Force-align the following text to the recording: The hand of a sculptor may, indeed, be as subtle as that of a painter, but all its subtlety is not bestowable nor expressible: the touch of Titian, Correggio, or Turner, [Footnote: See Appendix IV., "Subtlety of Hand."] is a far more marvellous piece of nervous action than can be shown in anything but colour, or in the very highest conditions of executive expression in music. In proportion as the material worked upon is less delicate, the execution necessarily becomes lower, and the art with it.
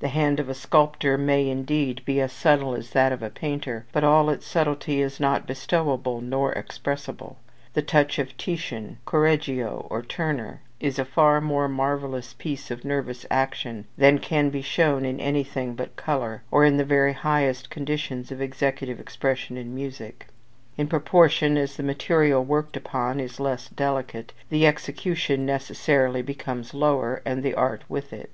The 0.00 0.08
hand 0.08 0.40
of 0.40 0.48
a 0.48 0.52
sculptor 0.54 1.16
may, 1.16 1.48
indeed, 1.48 2.04
be 2.04 2.20
as 2.20 2.32
subtle 2.32 2.74
as 2.74 2.90
that 2.90 3.12
of 3.12 3.22
a 3.22 3.30
painter, 3.30 3.86
but 3.92 4.02
all 4.02 4.28
its 4.30 4.44
subtlety 4.44 5.00
is 5.00 5.20
not 5.20 5.46
bestowable 5.46 6.20
nor 6.20 6.52
expressible: 6.54 7.38
the 7.72 7.82
touch 7.82 8.18
of 8.18 8.36
Titian, 8.36 8.98
Correggio, 9.06 9.86
or 9.88 10.02
Turner, 10.02 10.60
[Footnote: 10.80 10.80
See 10.80 10.88
Appendix 10.88 10.88
IV., 10.88 10.88
"Subtlety 10.88 10.88
of 10.88 10.88
Hand."] 10.90 10.90
is 10.92 10.98
a 10.98 11.14
far 11.14 11.40
more 11.40 11.68
marvellous 11.68 12.32
piece 12.34 12.70
of 12.72 12.84
nervous 12.84 13.26
action 13.30 13.84
than 13.96 14.18
can 14.18 14.50
be 14.50 14.60
shown 14.60 15.04
in 15.04 15.20
anything 15.20 15.76
but 15.76 15.94
colour, 15.94 16.42
or 16.50 16.64
in 16.64 16.78
the 16.78 16.84
very 16.84 17.12
highest 17.12 17.70
conditions 17.70 18.32
of 18.32 18.42
executive 18.42 18.98
expression 18.98 19.56
in 19.56 19.72
music. 19.72 20.26
In 20.76 20.88
proportion 20.88 21.56
as 21.56 21.76
the 21.76 21.84
material 21.84 22.42
worked 22.42 22.76
upon 22.76 23.20
is 23.20 23.38
less 23.38 23.68
delicate, 23.68 24.32
the 24.50 24.66
execution 24.66 25.46
necessarily 25.46 26.22
becomes 26.22 26.74
lower, 26.74 27.22
and 27.24 27.44
the 27.44 27.54
art 27.54 27.84
with 27.88 28.12
it. 28.12 28.32